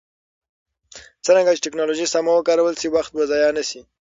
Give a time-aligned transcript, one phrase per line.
[1.25, 3.79] څرنګه چې ټکنالوژي سمه وکارول شي، وخت به ضایع نه شي.